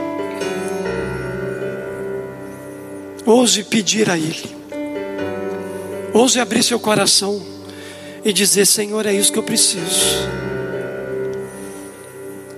[3.25, 4.56] Ouse pedir a Ele.
[6.17, 7.45] Ouse abrir seu coração
[8.25, 10.27] e dizer: Senhor, é isso que eu preciso.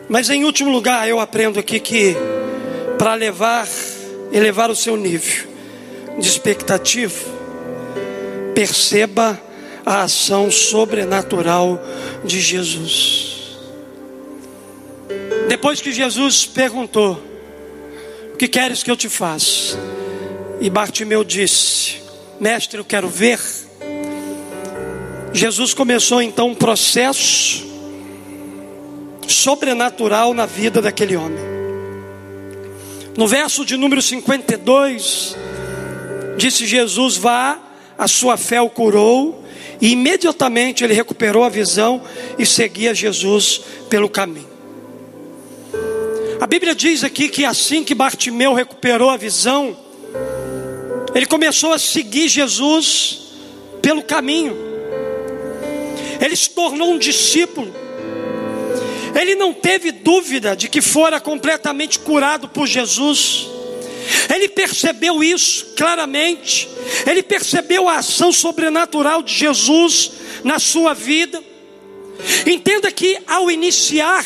[0.08, 2.16] Mas em último lugar, eu aprendo aqui que
[2.98, 3.68] para levar
[4.32, 5.46] elevar o seu nível
[6.18, 7.14] de expectativa,
[8.56, 9.38] perceba
[9.86, 11.84] a ação sobrenatural
[12.24, 13.58] de Jesus.
[15.50, 17.22] Depois que Jesus perguntou:
[18.34, 19.78] O que queres que eu te faça?
[20.62, 22.09] E Bartimeu disse:
[22.40, 23.38] Mestre, eu quero ver.
[25.34, 27.68] Jesus começou então um processo
[29.28, 31.44] sobrenatural na vida daquele homem.
[33.18, 35.36] No verso de número 52,
[36.38, 37.60] disse Jesus: Vá,
[37.98, 39.44] a sua fé o curou,
[39.82, 42.02] e imediatamente ele recuperou a visão
[42.38, 44.48] e seguia Jesus pelo caminho.
[46.40, 49.76] A Bíblia diz aqui que assim que Bartimeu recuperou a visão,
[51.14, 53.20] ele começou a seguir Jesus
[53.82, 54.56] pelo caminho.
[56.20, 57.74] Ele se tornou um discípulo.
[59.20, 63.48] Ele não teve dúvida de que fora completamente curado por Jesus.
[64.34, 66.70] Ele percebeu isso claramente.
[67.08, 70.12] Ele percebeu a ação sobrenatural de Jesus
[70.44, 71.42] na sua vida.
[72.46, 74.26] Entenda que ao iniciar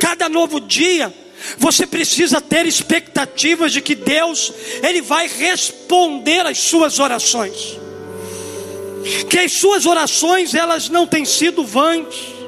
[0.00, 1.12] cada novo dia,
[1.56, 7.78] você precisa ter expectativas de que Deus ele vai responder às suas orações.
[9.30, 12.38] Que as suas orações elas não têm sido vãs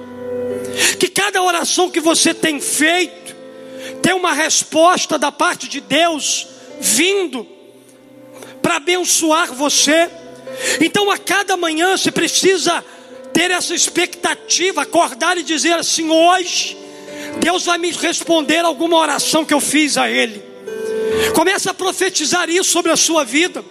[0.98, 3.36] que cada oração que você tem feito
[4.02, 6.46] tem uma resposta da parte de Deus
[6.80, 7.46] vindo
[8.62, 10.10] para abençoar você.
[10.80, 12.84] Então a cada manhã você precisa
[13.32, 16.76] ter essa expectativa, acordar e dizer assim: hoje
[17.40, 20.42] Deus vai me responder alguma oração que eu fiz a Ele.
[21.34, 23.64] Começa a profetizar isso sobre a sua vida.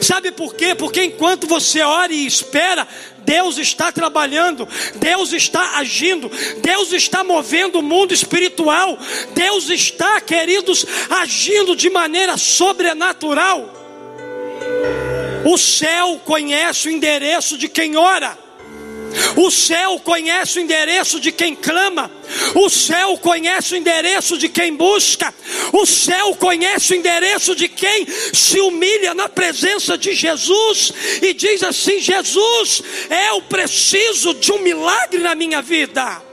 [0.00, 0.74] Sabe por quê?
[0.74, 2.86] Porque enquanto você ora e espera,
[3.18, 8.98] Deus está trabalhando, Deus está agindo, Deus está movendo o mundo espiritual,
[9.34, 13.72] Deus está, queridos, agindo de maneira sobrenatural.
[15.44, 18.45] O céu conhece o endereço de quem ora.
[19.36, 22.10] O céu conhece o endereço de quem clama.
[22.54, 25.32] O céu conhece o endereço de quem busca.
[25.72, 30.92] O céu conhece o endereço de quem se humilha na presença de Jesus
[31.22, 32.82] e diz assim: Jesus,
[33.30, 36.26] eu preciso de um milagre na minha vida.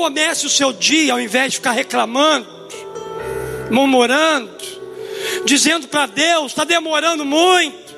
[0.00, 2.48] comece o seu dia, ao invés de ficar reclamando,
[3.70, 4.50] murmurando,
[5.44, 7.90] dizendo para Deus: está demorando muito.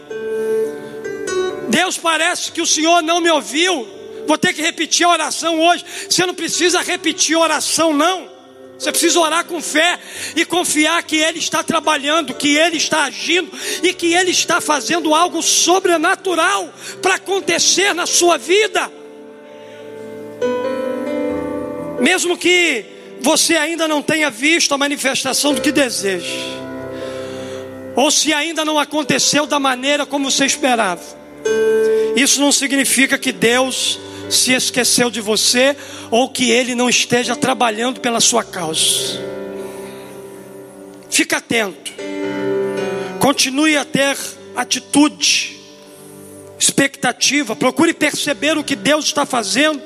[1.69, 3.89] Deus parece que o Senhor não me ouviu.
[4.27, 5.85] Vou ter que repetir a oração hoje.
[6.09, 8.31] Você não precisa repetir a oração, não.
[8.79, 9.99] Você precisa orar com fé
[10.35, 13.51] e confiar que Ele está trabalhando, que Ele está agindo
[13.83, 18.91] e que Ele está fazendo algo sobrenatural para acontecer na sua vida.
[22.01, 22.85] Mesmo que
[23.21, 26.27] você ainda não tenha visto a manifestação do que deseja,
[27.95, 31.03] ou se ainda não aconteceu da maneira como você esperava,
[32.17, 33.99] isso não significa que Deus
[34.31, 35.77] se esqueceu de você
[36.11, 39.21] ou que ele não esteja trabalhando pela sua causa.
[41.11, 41.93] Fica atento.
[43.19, 44.17] Continue a ter
[44.57, 45.59] atitude,
[46.59, 49.83] expectativa, procure perceber o que Deus está fazendo.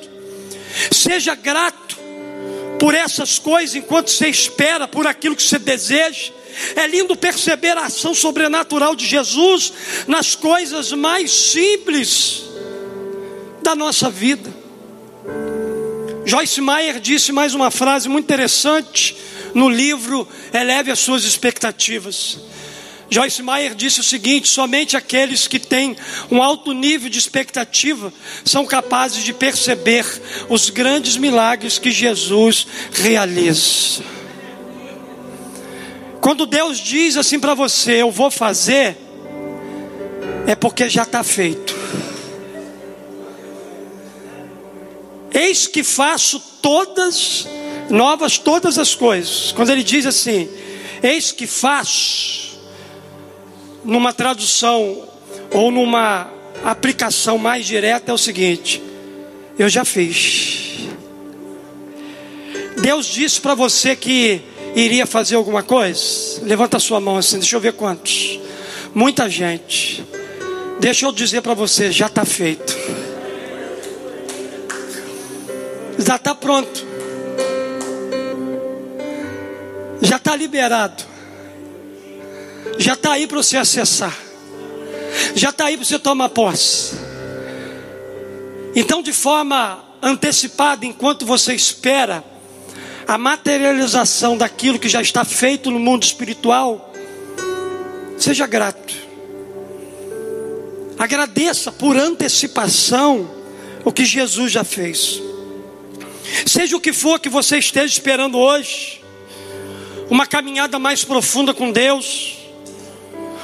[0.93, 1.99] Seja grato
[2.79, 6.33] por essas coisas enquanto você espera por aquilo que você deseja.
[6.75, 9.73] É lindo perceber a ação sobrenatural de Jesus
[10.07, 12.45] nas coisas mais simples
[13.63, 14.55] da nossa vida.
[16.25, 19.17] Joyce Meyer disse mais uma frase muito interessante
[19.55, 22.39] no livro Eleve as suas expectativas.
[23.09, 25.97] Joyce Meyer disse o seguinte: somente aqueles que têm
[26.31, 28.13] um alto nível de expectativa
[28.45, 30.05] são capazes de perceber
[30.49, 34.16] os grandes milagres que Jesus realiza.
[36.27, 38.97] Quando Deus diz assim para você, eu vou fazer,
[40.45, 41.73] é porque já está feito.
[45.33, 47.47] Eis que faço todas,
[47.89, 49.53] novas todas as coisas.
[49.53, 50.49] Quando ele diz assim,
[51.01, 52.59] eis que faço,
[53.85, 55.09] numa tradução
[55.53, 56.29] ou numa
[56.65, 58.83] aplicação mais direta, é o seguinte:
[59.57, 60.89] eu já fiz.
[62.83, 66.01] Deus disse para você que iria fazer alguma coisa?
[66.43, 68.39] Levanta a sua mão assim, deixa eu ver quantos.
[68.95, 70.05] Muita gente.
[70.79, 72.77] Deixa eu dizer para você, já está feito
[75.99, 76.87] já está pronto,
[80.03, 81.03] já está liberado,
[82.79, 84.17] já está aí para você acessar,
[85.35, 86.95] já está aí para você tomar posse.
[88.75, 92.23] Então, de forma antecipada, enquanto você espera
[93.07, 96.93] a materialização daquilo que já está feito no mundo espiritual,
[98.19, 98.95] seja grato.
[100.99, 103.31] Agradeça por antecipação
[103.85, 105.23] o que Jesus já fez.
[106.45, 109.01] Seja o que for que você esteja esperando hoje,
[110.11, 112.37] uma caminhada mais profunda com Deus,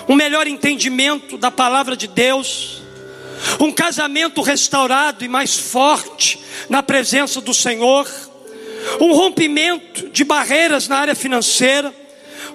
[0.08, 2.82] um melhor entendimento da palavra de Deus,
[3.60, 8.08] um casamento restaurado e mais forte na presença do Senhor,
[9.00, 11.92] um rompimento de barreiras na área financeira,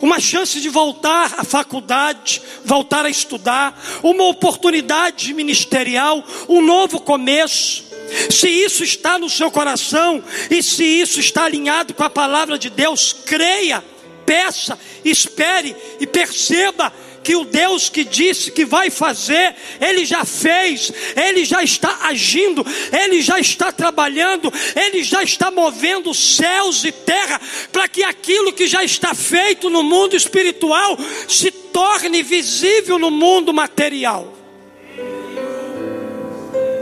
[0.02, 7.86] uma chance de voltar à faculdade, voltar a estudar, uma oportunidade ministerial, um novo começo,
[8.30, 12.70] se isso está no seu coração e se isso está alinhado com a palavra de
[12.70, 13.84] Deus, creia,
[14.26, 16.94] peça, espere e perceba
[17.28, 22.66] que o Deus que disse que vai fazer, Ele já fez, Ele já está agindo,
[22.90, 28.66] Ele já está trabalhando, Ele já está movendo céus e terra, para que aquilo que
[28.66, 30.98] já está feito no mundo espiritual
[31.28, 34.34] se torne visível no mundo material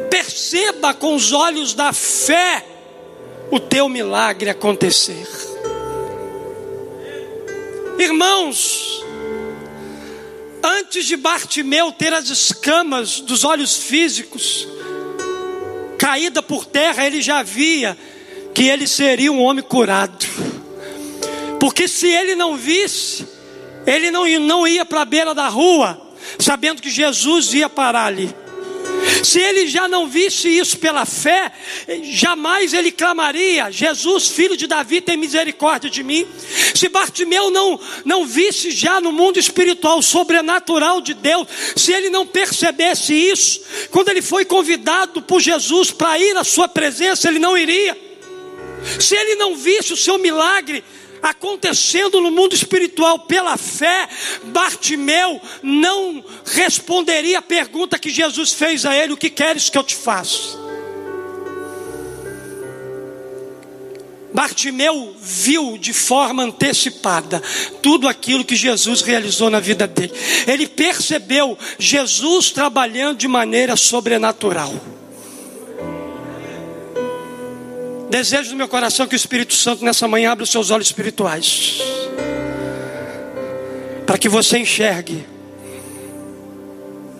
[0.09, 2.65] perceba com os olhos da fé
[3.51, 5.27] o teu milagre acontecer.
[7.99, 9.04] Irmãos,
[10.65, 14.67] antes de Bartimeu ter as escamas dos olhos físicos
[15.97, 17.97] caída por terra, ele já via
[18.53, 20.25] que ele seria um homem curado.
[21.59, 23.27] Porque se ele não visse,
[23.85, 26.01] ele não, não ia para a beira da rua,
[26.39, 28.33] sabendo que Jesus ia parar ali.
[29.23, 31.51] Se ele já não visse isso pela fé,
[32.03, 36.27] jamais ele clamaria: Jesus, filho de Davi, tem misericórdia de mim.
[36.73, 42.25] Se Bartimeu não, não visse já no mundo espiritual sobrenatural de Deus, se ele não
[42.25, 43.61] percebesse isso,
[43.91, 47.97] quando ele foi convidado por Jesus para ir à sua presença, ele não iria.
[48.99, 50.83] Se ele não visse o seu milagre,
[51.29, 54.07] acontecendo no mundo espiritual pela fé,
[54.45, 59.83] Bartimeu não responderia a pergunta que Jesus fez a ele: O que queres que eu
[59.83, 60.65] te faça?
[64.35, 67.41] Bartimeu viu de forma antecipada
[67.81, 70.11] tudo aquilo que Jesus realizou na vida dele.
[70.45, 74.73] Ele percebeu Jesus trabalhando de maneira sobrenatural.
[78.09, 81.79] Desejo do meu coração que o Espírito Santo nessa manhã abra os seus olhos espirituais.
[84.05, 85.25] Para que você enxergue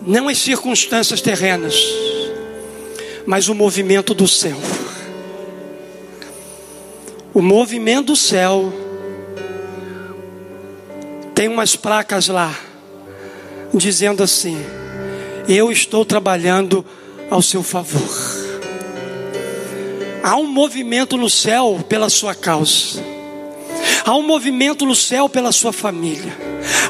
[0.06, 1.74] não as circunstâncias terrenas,
[3.26, 4.56] mas o movimento do céu.
[7.34, 8.72] O movimento do céu
[11.34, 12.56] tem umas placas lá
[13.74, 14.56] dizendo assim:
[15.48, 16.86] Eu estou trabalhando
[17.28, 18.08] ao seu favor.
[20.26, 23.00] Há um movimento no céu pela sua causa.
[24.04, 26.36] Há um movimento no céu pela sua família.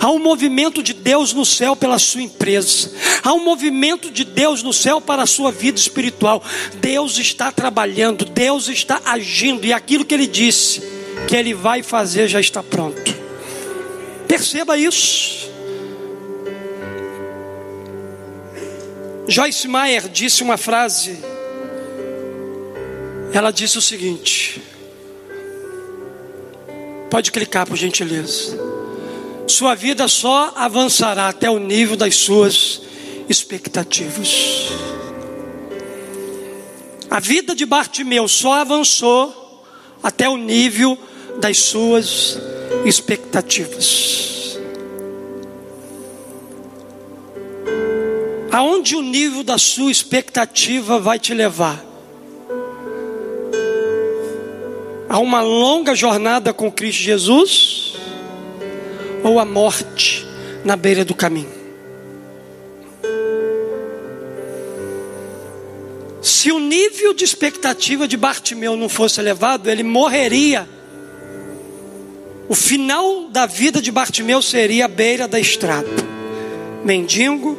[0.00, 2.90] Há um movimento de Deus no céu pela sua empresa.
[3.22, 6.42] Há um movimento de Deus no céu para a sua vida espiritual.
[6.76, 10.80] Deus está trabalhando, Deus está agindo, e aquilo que Ele disse
[11.28, 13.14] que Ele vai fazer já está pronto.
[14.26, 15.50] Perceba isso.
[19.28, 21.35] Joyce Meyer disse uma frase.
[23.36, 24.62] Ela disse o seguinte:
[27.10, 28.58] Pode clicar, por gentileza.
[29.46, 32.80] Sua vida só avançará até o nível das suas
[33.28, 34.70] expectativas.
[37.10, 39.62] A vida de Bartimeu só avançou
[40.02, 40.98] até o nível
[41.38, 42.38] das suas
[42.86, 44.58] expectativas.
[48.50, 51.85] Aonde o nível da sua expectativa vai te levar?
[55.08, 57.94] A uma longa jornada com Cristo Jesus
[59.22, 60.26] ou a morte
[60.64, 61.56] na beira do caminho?
[66.22, 70.68] Se o nível de expectativa de Bartimeu não fosse elevado, ele morreria.
[72.48, 75.88] O final da vida de Bartimeu seria a beira da estrada.
[76.84, 77.58] Mendigo,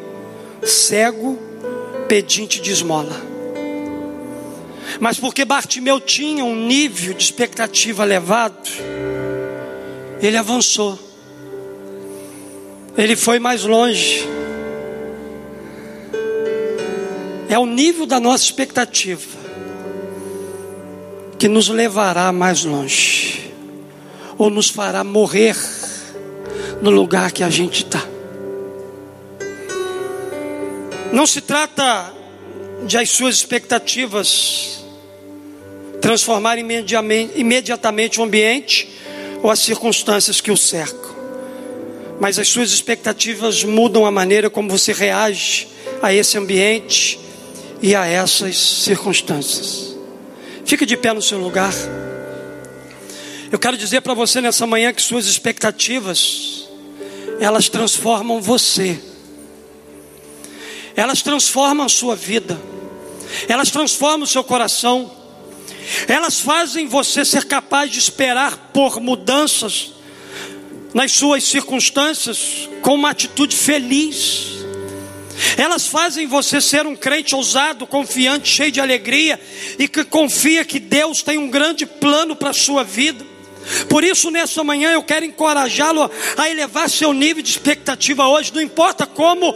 [0.64, 1.38] cego,
[2.08, 3.27] pedinte de esmola.
[5.00, 8.70] Mas porque Bartimeu tinha um nível de expectativa elevado,
[10.22, 10.98] ele avançou.
[12.98, 14.28] Ele foi mais longe.
[17.48, 19.38] É o nível da nossa expectativa
[21.38, 23.54] que nos levará mais longe,
[24.38, 25.56] ou nos fará morrer
[26.82, 28.04] no lugar que a gente está.
[31.14, 32.12] Não se trata
[32.86, 34.87] de as suas expectativas
[36.02, 38.90] transformar imediatamente o ambiente
[39.42, 41.16] ou as circunstâncias que o cercam,
[42.20, 45.68] mas as suas expectativas mudam a maneira como você reage
[46.02, 47.20] a esse ambiente
[47.82, 49.96] e a essas circunstâncias.
[50.66, 51.74] Fique de pé no seu lugar.
[53.52, 56.68] Eu quero dizer para você nessa manhã que suas expectativas,
[57.40, 59.00] elas transformam você,
[60.96, 62.60] elas transformam a sua vida,
[63.48, 65.10] elas transformam o seu coração,
[66.08, 69.94] elas fazem você ser capaz de esperar por mudanças
[70.94, 74.58] nas suas circunstâncias com uma atitude feliz.
[75.56, 79.40] Elas fazem você ser um crente ousado, confiante, cheio de alegria
[79.78, 83.26] e que confia que Deus tem um grande plano para a sua vida.
[83.90, 88.62] Por isso, nessa manhã, eu quero encorajá-lo a elevar seu nível de expectativa hoje, não
[88.62, 89.54] importa como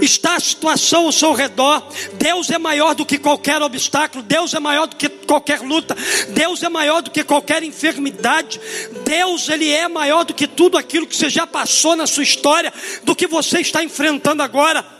[0.00, 4.60] está a situação ao seu redor, Deus é maior do que qualquer obstáculo, Deus é
[4.60, 5.96] maior do que qualquer luta,
[6.30, 8.60] Deus é maior do que qualquer enfermidade,
[9.04, 12.72] Deus ele é maior do que tudo aquilo que você já passou na sua história,
[13.02, 14.93] do que você está enfrentando agora.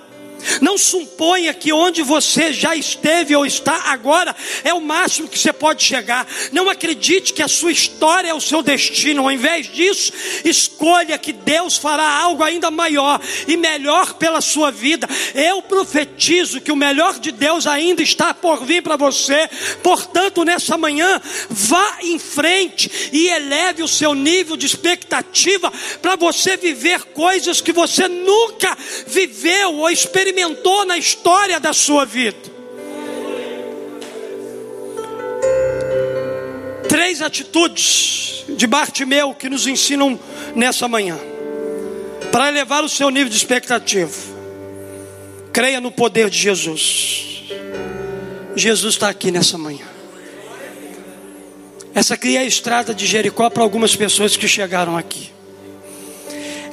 [0.60, 5.52] Não suponha que onde você já esteve ou está agora é o máximo que você
[5.52, 6.26] pode chegar.
[6.52, 9.22] Não acredite que a sua história é o seu destino.
[9.22, 10.12] Ao invés disso,
[10.44, 15.08] escolha que Deus fará algo ainda maior e melhor pela sua vida.
[15.34, 19.48] Eu profetizo que o melhor de Deus ainda está por vir para você.
[19.82, 25.72] Portanto, nessa manhã, vá em frente e eleve o seu nível de expectativa
[26.02, 28.76] para você viver coisas que você nunca
[29.06, 32.36] viveu ou experimentou experimentou na história da sua vida.
[36.88, 40.18] Três atitudes de Bartimeu que nos ensinam
[40.54, 41.18] nessa manhã,
[42.32, 44.12] para elevar o seu nível de expectativa.
[45.52, 47.44] Creia no poder de Jesus.
[48.56, 49.86] Jesus está aqui nessa manhã.
[51.94, 55.33] Essa aqui é a estrada de Jericó para algumas pessoas que chegaram aqui.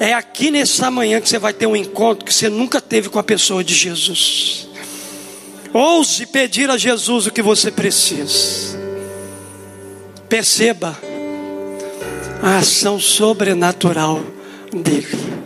[0.01, 3.19] É aqui nessa manhã que você vai ter um encontro que você nunca teve com
[3.19, 4.67] a pessoa de Jesus.
[5.71, 8.79] Ouse pedir a Jesus o que você precisa.
[10.27, 10.97] Perceba
[12.41, 14.23] a ação sobrenatural
[14.73, 15.40] dele.